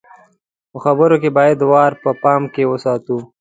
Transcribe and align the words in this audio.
په 0.71 0.77
خبرو 0.85 1.17
کې 1.21 1.29
بايد 1.37 1.59
وار 1.71 1.91
په 2.03 2.09
پام 2.23 2.41
کې 2.53 2.63
وساتو. 2.71 3.17